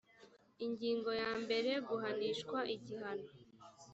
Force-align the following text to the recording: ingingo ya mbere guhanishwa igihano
ingingo 0.65 1.09
ya 1.21 1.31
mbere 1.43 1.71
guhanishwa 1.87 2.57
igihano 2.75 3.27